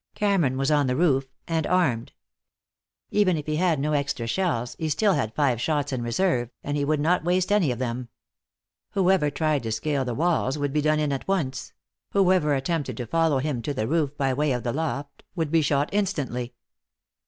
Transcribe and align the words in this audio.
Cameron 0.15 0.57
was 0.57 0.71
on 0.71 0.87
the 0.87 0.95
roof, 0.95 1.27
and 1.47 1.67
armed. 1.67 2.11
Even 3.11 3.37
if 3.37 3.45
he 3.45 3.57
had 3.57 3.79
no 3.79 3.93
extra 3.93 4.25
shells 4.25 4.75
he 4.79 4.89
still 4.89 5.13
had 5.13 5.35
five 5.35 5.61
shots 5.61 5.93
in 5.93 6.01
reserve, 6.01 6.49
and 6.63 6.75
he 6.75 6.83
would 6.83 6.99
not 6.99 7.23
waste 7.23 7.51
any 7.51 7.69
of 7.69 7.77
them. 7.77 8.09
Whoever 8.93 9.29
tried 9.29 9.61
to 9.61 9.71
scale 9.71 10.03
the 10.03 10.15
walls 10.15 10.57
would 10.57 10.73
be 10.73 10.81
done 10.81 10.97
in 10.97 11.13
at 11.13 11.27
once; 11.27 11.73
whoever 12.13 12.55
attempted 12.55 12.97
to 12.97 13.05
follow 13.05 13.37
him 13.37 13.61
to 13.61 13.75
the 13.75 13.87
roof 13.87 14.17
by 14.17 14.33
way 14.33 14.53
of 14.53 14.63
the 14.63 14.73
loft 14.73 15.21
would 15.35 15.51
be 15.51 15.61
shot 15.61 15.87
instantly. 15.91 16.55